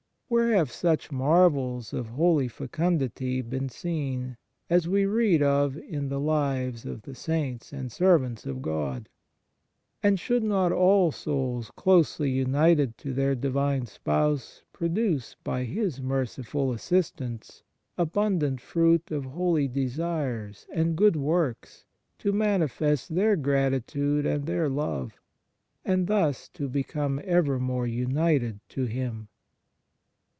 Where 0.33 0.55
have 0.55 0.71
such 0.71 1.11
marvels 1.11 1.91
of 1.91 2.07
holy 2.07 2.47
fecundity 2.47 3.41
been 3.41 3.67
seen 3.67 4.37
as 4.69 4.87
we 4.87 5.05
read 5.05 5.41
of 5.43 5.75
in 5.75 6.07
the 6.07 6.21
lives 6.21 6.85
of 6.85 7.01
the 7.01 7.13
Saints 7.15 7.73
and 7.73 7.91
Servants 7.91 8.45
of 8.45 8.61
God? 8.61 9.09
And 10.01 10.17
should 10.17 10.41
not 10.41 10.71
all 10.71 11.11
souls 11.11 11.69
closely 11.75 12.29
united 12.29 12.97
to 12.99 13.13
their 13.13 13.35
Divine 13.35 13.87
Spouse 13.87 14.63
produce, 14.71 15.35
by 15.43 15.65
His 15.65 15.99
merciful 16.01 16.71
assistance, 16.71 17.61
abundant 17.97 18.61
fruit 18.61 19.11
of 19.11 19.25
holy 19.25 19.67
desires 19.67 20.65
and 20.71 20.95
good 20.95 21.17
works 21.17 21.83
to 22.19 22.31
manifest 22.31 23.15
their 23.15 23.35
gratitude 23.35 24.25
and 24.25 24.45
their 24.45 24.69
love, 24.69 25.19
and 25.83 26.07
thus 26.07 26.47
to 26.53 26.69
become 26.69 27.19
ever 27.25 27.59
more 27.59 27.85
united 27.85 28.61
to 28.69 28.85
Him 28.85 29.27